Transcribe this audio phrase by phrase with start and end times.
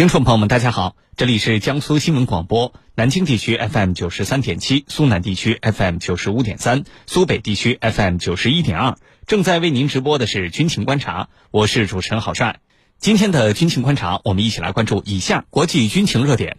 [0.00, 12.60] 听众朋友们，大家好，这里是江苏新闻广播，南京地区 FM 九十三点七，苏南地区 FM 九十五点三，苏北地区 FM 九十一点二，正在为您直播的是军情观察，我是主持人郝帅。
[12.98, 16.56] 今天的军情观察，我们一起来关注以下国际军情热点。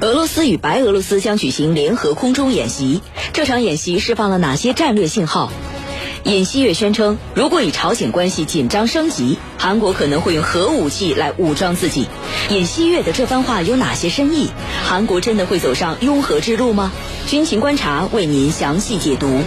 [0.00, 3.02] 俄罗斯与白俄罗斯将举行联合空中演习，
[3.34, 5.52] 这场演习释放了哪些战略信号？
[6.24, 9.37] 尹锡悦宣称，如果与朝鲜关系紧张升级，
[9.68, 12.08] 韩国可能会用核武器来武装自己。
[12.48, 14.48] 尹锡悦的这番话有哪些深意？
[14.86, 16.90] 韩国真的会走上拥核之路吗？
[17.26, 19.42] 军情观察为您详细解读。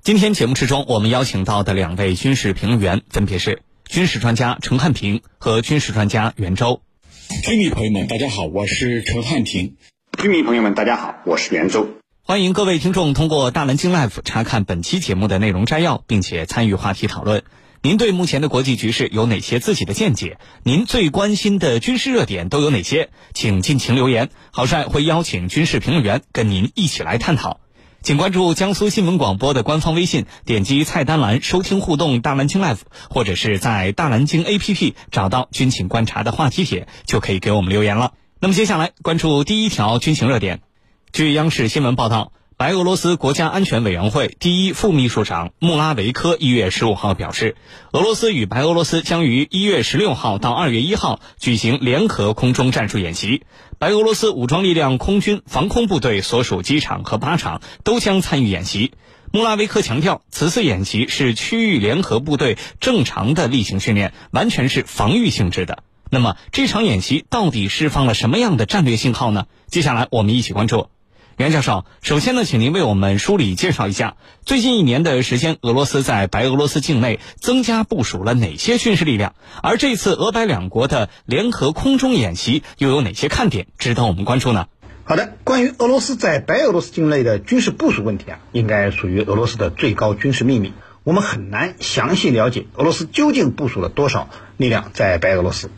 [0.00, 6.82] 今天节目之中，我们邀请到的两位军事评论员分别是军事专家陈汉平和军事专家袁周。
[7.42, 9.74] 军迷朋友们，大家好，我是陈汉平。
[10.22, 11.88] 军迷朋友们，大家好，我是袁周。
[12.22, 17.42] 欢迎各位听众通过大南京 Live 查看本期节目的内容摘要，并且参与话题讨论。
[17.80, 20.38] 您对目前的国际局势有哪些自己的见解？
[20.64, 23.10] 您最关心的军事热点都有哪些？
[23.34, 27.60] 请尽情留言，郝帅会邀请军事评论员跟您一起来探讨。
[28.02, 32.78] 请关注江苏新闻广播的官方微信，点击菜单栏收听互动大蓝鲸 Live，
[33.10, 38.14] 或者是在大蓝鲸 APP 找到军情观察的话题帖，就可以给我们留言了。
[38.40, 40.62] 那么接下来关注第一条军情热点。
[41.12, 47.54] 据央视新闻报道，白俄罗斯国家安全委员会第一副秘书长穆拉维科一月十五号表示，
[47.92, 53.44] 俄罗斯与白俄罗斯将于一月十六号到二月一号举行联合空中战术演习，
[53.78, 58.90] 白俄罗斯武装力量空军防空部队所属机场和靶场都将参与演习。
[59.32, 65.84] 穆拉维科强调，此次演习是区域联合部队正常的例行训练，完全是防御性质的。
[66.10, 69.46] 那么，这场演习到底释放了什么样的战略信号呢？
[69.68, 70.88] 接下来我们一起关注。
[71.38, 79.36] 袁教授，首先呢，请您为我们梳理介绍一下，最近一年的时间，俄罗斯在白俄罗斯境内增加部署了哪些军事力量？
[79.62, 84.66] 而这次俄白两国的联合空中演习又有哪些看点值得我们关注呢？
[85.04, 90.72] 好的，关于俄罗斯在白俄罗斯境内的军事部署问题啊，应该属于俄罗斯的最高军事秘密，
[91.04, 95.70] 我们很难详细了解俄罗斯究竟部署了多少力量在白俄罗斯。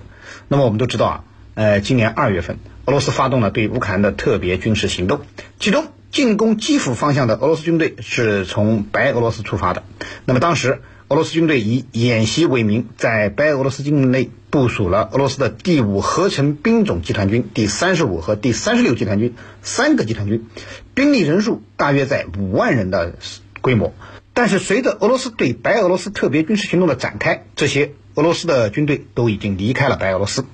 [0.49, 2.57] 那么我们都知道啊，呃，今年二月份。
[2.91, 5.21] 俄罗斯发动了对乌克兰的特别军事行动，
[5.61, 9.85] 其中进攻基辅方向的俄罗斯军队是从白俄罗斯出发的。
[10.25, 20.49] 那么当时，俄罗斯军队以演习为名，在白俄罗斯境内部署了俄罗斯的第五合成兵种集团军、第三十五和第三十六集团军三个集团军，
[20.93, 23.15] 兵力人数大约在五万人的
[23.61, 23.95] 规模。
[24.35, 30.45] 但是，随着俄罗斯对白俄罗斯特别军事行动的展开，这些俄罗斯的军队都已经离开了白俄罗斯。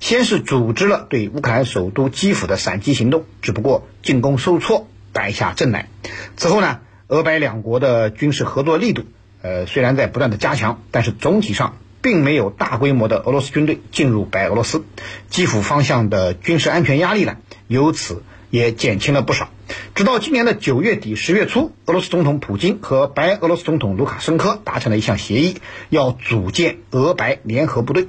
[0.00, 5.88] 先是组织了对乌克兰首都基辅的闪击行动，只不过进攻受挫，败下阵来。
[6.36, 9.02] 之后呢，俄白两国的军事合作力度，
[9.42, 14.84] 呃，虽然在不断的加强，但是总体上并没有大规模的俄罗斯军队进入白俄罗斯，
[15.30, 17.36] 基辅方向的军事安全压力呢，
[17.66, 19.50] 由此也减轻了不少。
[19.96, 25.56] 直到今年的九月底、十月初，俄罗斯总统普京和白俄罗斯总统卢卡申科达成了一项协议，
[25.90, 28.06] 要组建俄白联合部队。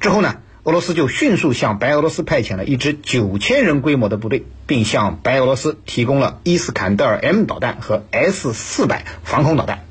[0.00, 0.38] 之后呢？
[0.66, 9.84] 俄罗斯就迅速向白俄罗斯派遣了一支九千人规模的部队，并向白俄罗斯提供了伊斯坎德尔 M 导弹和 S 四百防空导弹。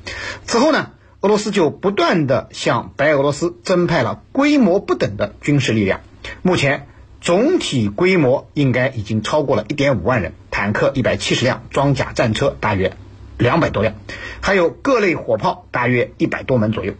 [0.44, 0.90] 此后呢，
[1.22, 6.02] 俄罗斯就不断的向白俄罗斯增派了规模不等的军事力量。
[6.42, 6.86] 目前
[7.22, 12.94] 总体规模应该已经超过了一点五万人，坦克一百七十辆，装甲战车大约
[13.38, 13.94] 两百多辆，
[14.42, 16.92] 还有各类火炮大约一百多门左右。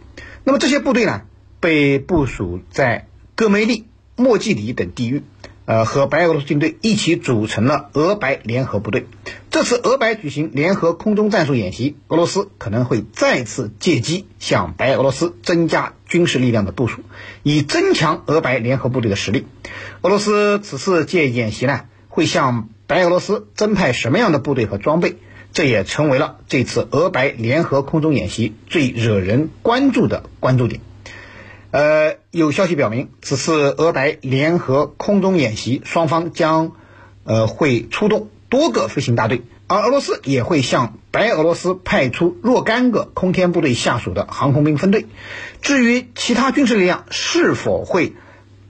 [0.43, 1.21] 那么这些部队呢，
[1.59, 3.05] 被部署在。
[3.37, 5.21] 戈梅利、莫季里等地域，
[5.65, 9.05] 呃，和白俄罗斯军队一起组成了俄白联合部队。
[9.51, 17.01] 这次俄白举行联合空中战术演习，俄罗斯可能会再次借机向白俄罗斯增加军事力量的部署，
[17.43, 19.45] 以增强俄白联合部队的实力。
[20.01, 25.17] 俄罗斯此次借演习呢，会向白俄罗斯增派什么样的部队和装备？
[25.53, 30.81] 这也成为了这次俄白联合空中演习最惹人关注的关注点。
[31.71, 36.71] 呃，有消息表明，此次俄白联合空中演习，双方将
[37.23, 45.07] 呃会出动多个飞行大队，而俄罗斯也会向白俄罗斯派出若干个空天部队下属的航空兵分队。
[45.61, 48.13] 至于其他军事力量是否会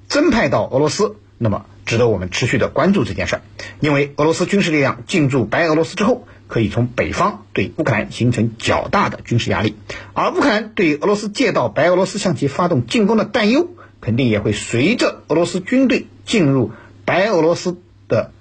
[0.07, 3.41] 增派到俄罗斯，那么值得我们持续的关注这件事儿，
[3.79, 6.27] 因为俄罗斯军事力量进驻白俄罗斯之后。
[6.49, 9.75] 可以从北方对乌克兰形成较大的军事压力，
[10.13, 13.67] 而乌克兰对俄罗斯借道白俄罗斯向其发动进攻的担忧，
[13.99, 16.71] 肯定也会随着俄罗斯军队进入
[17.03, 17.75] 白俄罗斯
[18.07, 18.31] 的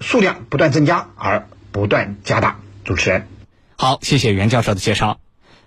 [0.00, 2.58] 数量不断增加而不断加大。
[2.84, 3.28] 主持人，
[3.76, 5.20] 好，谢谢袁教授的介绍。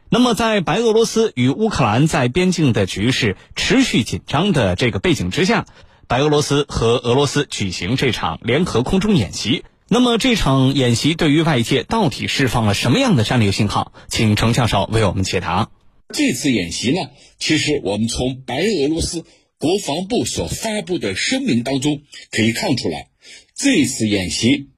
[0.10, 5.66] 那么，在白俄罗斯与乌克兰在边境的局势持续紧张的这个背景之下，
[6.08, 9.64] 白俄罗斯和俄罗斯举行这场联合空中演习。
[9.90, 13.94] 那么，这场演习对于外界到底释放了什么样的战略信号？
[14.08, 15.70] 请程教授为我们解答。
[16.14, 17.02] 这次演习呢，
[17.38, 19.26] 其实我们从白俄罗斯
[19.58, 22.02] 国防部所发布的声明当中
[22.32, 23.10] 可以看出来，
[23.56, 24.70] 这次演习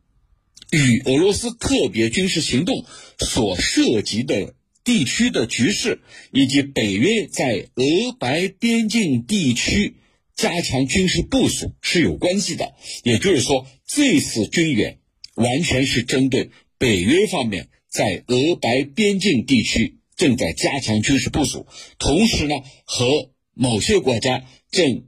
[0.71, 2.85] 与俄罗斯特别军事行动
[3.19, 4.55] 所涉及的。
[4.81, 6.01] 地区的局势
[6.31, 9.97] 以及北约在俄白边境地区
[10.39, 12.73] 加强军事部署是有关系的。
[13.03, 14.99] 也就是说，这次军演
[15.35, 22.55] 完全是针对北约方面在俄白边境地区正在加强军事部署，同时呢，
[22.85, 25.03] 和某些国家正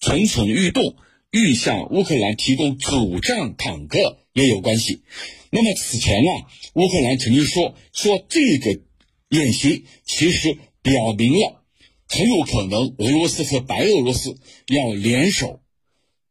[0.00, 0.94] 蠢蠢欲动，
[1.32, 5.02] 欲向乌克兰提供主战坦克也有关系。
[5.50, 6.30] 那么此前呢，
[6.74, 8.80] 乌克兰曾经说说这个。
[9.30, 11.62] 演习其实表明了，
[12.08, 15.60] 很有可能俄罗斯和白俄罗斯要联手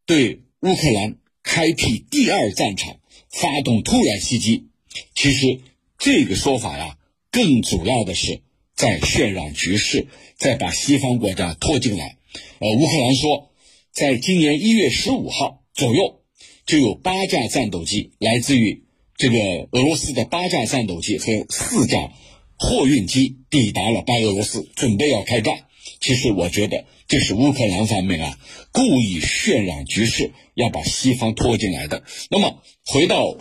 [0.06, 2.98] 对乌克兰开辟第二战场，
[3.30, 4.68] 发动突然袭击。
[5.14, 5.60] 其实
[5.98, 6.98] 这个说法呀，
[7.32, 8.42] 更主要的是
[8.76, 12.18] 在渲染局势，在把西方国家拖进来。
[12.60, 13.52] 呃，乌克兰说，
[13.92, 16.22] 在今年一月十五号左右，
[16.66, 18.84] 就有八架战斗机来自于
[19.16, 22.12] 这个俄罗斯的八架战斗机和四架。
[22.58, 25.66] 货运机抵达了白俄罗斯，准备要开战。
[26.02, 28.38] 其实我觉得这是乌克兰方面啊
[28.72, 32.04] 故意渲染局势，要把西方拖进来的。
[32.30, 33.38] 那么回到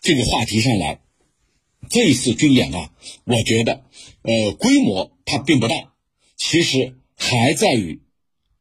[0.00, 1.00] 这个话题上来，
[1.90, 2.92] 这一次军演啊，
[3.24, 3.84] 我觉得
[4.22, 5.92] 呃规模它并不大，
[6.36, 8.00] 其实还在于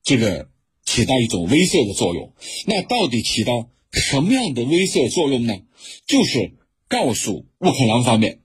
[0.04, 0.50] 这个
[0.84, 2.34] 起到一种威慑的作用。
[2.66, 5.60] 那到底起到什么样的威慑作用呢？
[6.06, 6.54] 就是
[6.88, 8.40] 告诉乌克兰方面。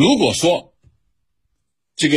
[0.00, 0.72] 如果说
[1.94, 2.16] 这个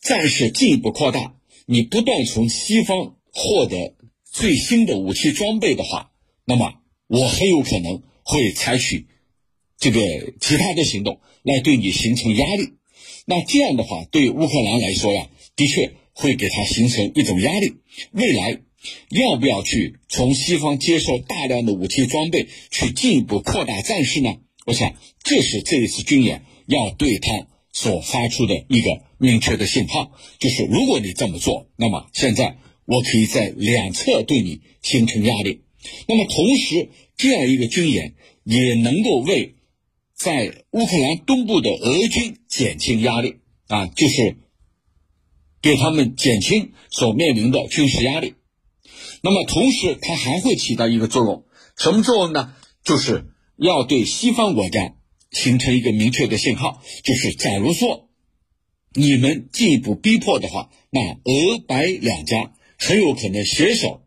[0.00, 1.34] 战事进一步扩大，
[1.66, 3.94] 你不断从西方获得
[4.24, 6.12] 最新的武器装备的话，
[6.46, 9.06] 那么我很有可能会采取
[9.76, 10.00] 这个
[10.40, 12.70] 其他的行动来对你形成压力。
[13.26, 17.74] 那这样的话，对乌克兰来说呀，的确会给他形成一种压力。
[18.12, 18.62] 未来
[19.10, 24.38] 要不要去从西方接受大量的武器装备，去进一步扩大战事呢？
[24.64, 26.46] 我想，这是这一次军演。
[26.70, 35.62] 要对他所发出的一个明确的信号，就是如果你这么做，那么现在我可以在两侧对你形成压力。
[36.06, 38.14] 那么同时，这样一个军演
[38.44, 39.56] 也能够为
[40.14, 44.36] 在乌克兰东部的俄军减轻压力啊，就是
[45.60, 48.34] 给他们减轻所面临的军事压力。
[49.22, 51.44] 那么同时，它还会起到一个作用，
[51.76, 52.54] 什么作用呢？
[52.84, 53.26] 就是
[53.56, 54.94] 要对西方国家。
[55.30, 58.08] 形成一个明确的信号，就是假如说
[58.92, 64.02] 你们进一步逼迫的话，那俄白两家很有可能携手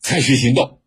[0.00, 0.80] 采取行动。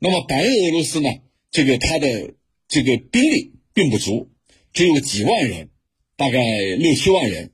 [0.00, 1.08] 那么白俄罗斯呢？
[1.50, 2.34] 这个他的
[2.68, 4.30] 这个兵力并不足，
[4.72, 5.70] 只有几万人，
[6.16, 6.40] 大概
[6.76, 7.52] 六七万人，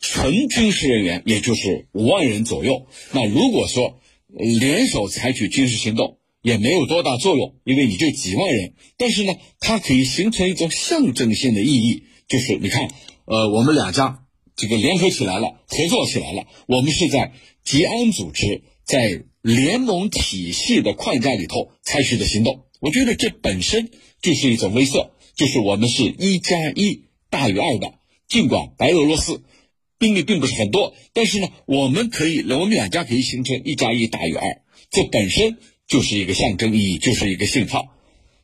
[0.00, 2.86] 纯军事人员也就是五万人左右。
[3.12, 8.74] 那如果说联手采取军事行动，也没有多大作用，因为你就几万人。
[8.96, 12.88] 但是呢，它可以形成一种象征性的意义，就是你看，
[13.24, 14.24] 呃，我们两家
[14.56, 17.32] 这个联合起来了，合作起来了，我们是在
[17.64, 22.64] 吉安组织在联盟体系的框架里头采取的行动。
[22.80, 23.90] 我觉得这本身
[24.22, 27.94] 就是一种威慑，就是我们是一加一大于二的。
[28.28, 29.42] 尽管白俄罗斯
[29.98, 35.58] 兵力并不是很多，但是呢，我们可以，我们两家可以形成一加一大于二，这本身。
[35.88, 37.88] 就是一个象征意义，就是一个信号，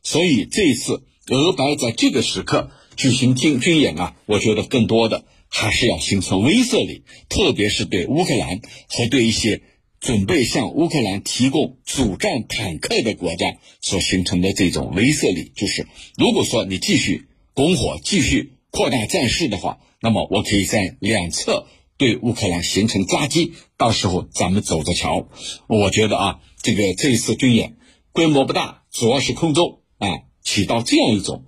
[0.01, 9.61] 所以这一次俄白在这个时刻举行军军演啊，我觉得更多的还是要形成威慑力，特别是对乌克兰和对一些
[9.99, 15.85] 准备向乌克兰提供主战坦克的国家所形成的这种威慑力，就是
[16.17, 25.29] 如果说你继续拱火、继续扩大战事的话，那么我可以在两侧对乌克兰形成夹击，到时候咱们走着瞧。
[25.67, 26.39] 我觉得啊。
[26.65, 27.77] 这个这一次军演
[28.11, 30.07] 规模不大，主要是空中啊，
[30.41, 31.45] 起到这样一种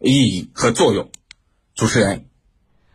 [0.00, 1.10] 意义和作用。
[1.74, 2.26] 主持人，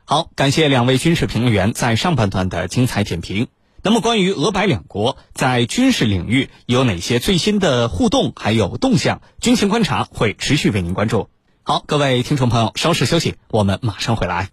[0.06, 3.50] 好，感谢两位军事评论员在上半段的精彩点评。
[3.84, 11.28] 那么，关于俄白两国在军事领域有哪些最新的互动还有动向，军情观察会持续为您关注。
[11.64, 14.50] 好，各位听众朋友，稍事休息，我们马上回来。